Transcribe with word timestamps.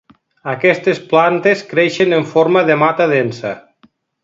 Aquestes 0.53 1.01
plantes 1.11 1.61
creixen 1.75 2.17
en 2.21 2.27
forma 2.33 2.65
de 2.71 2.79
mata 2.85 3.09
densa. 3.13 3.55